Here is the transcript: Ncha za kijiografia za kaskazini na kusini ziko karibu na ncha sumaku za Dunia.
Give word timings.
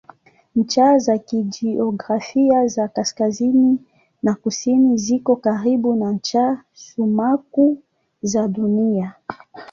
Ncha 0.55 0.97
za 0.99 1.17
kijiografia 1.17 2.67
za 2.67 2.87
kaskazini 2.87 3.79
na 4.23 4.35
kusini 4.35 4.97
ziko 4.97 5.35
karibu 5.35 5.95
na 5.95 6.11
ncha 6.11 6.63
sumaku 6.73 7.83
za 8.21 8.47
Dunia. 8.47 9.13